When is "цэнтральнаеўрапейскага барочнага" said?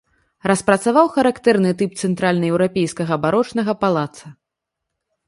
2.03-3.73